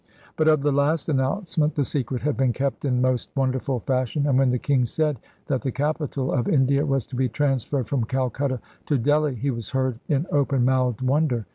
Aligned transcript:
But 0.35 0.47
of 0.47 0.63
the 0.63 0.71
last 0.71 1.09
announcement 1.09 1.75
the 1.75 1.85
secret 1.85 2.23
had 2.23 2.35
been 2.35 2.53
kept 2.53 2.85
in 2.85 3.01
most 3.03 3.29
wonderful 3.35 3.81
fashion, 3.81 4.25
and 4.25 4.35
when 4.35 4.49
the 4.49 4.57
King 4.57 4.83
said 4.83 5.19
that 5.45 5.61
the 5.61 5.71
capital 5.71 6.33
of 6.33 6.47
India 6.47 6.83
was 6.83 7.05
to 7.05 7.15
be 7.15 7.29
transferred 7.29 7.87
from 7.87 8.05
Calcutta 8.05 8.59
to 8.87 8.97
DeUii, 8.97 9.37
he 9.37 9.51
was 9.51 9.69
heard 9.69 9.99
in 10.07 10.25
open 10.31 10.65
mouthed 10.65 11.03
wonder. 11.03 11.45